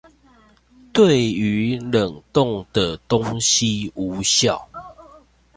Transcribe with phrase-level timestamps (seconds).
[0.91, 4.67] 對於冷凍的東西無效